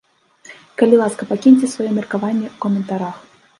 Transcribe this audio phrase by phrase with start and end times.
[0.81, 3.15] Калі ласка, пакіньце сваё меркаванне ў каментарах.